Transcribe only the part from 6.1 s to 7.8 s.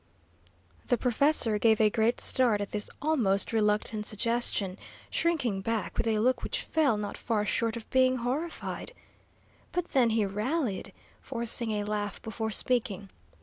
look which fell not far short